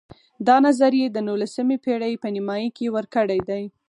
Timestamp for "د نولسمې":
1.11-1.77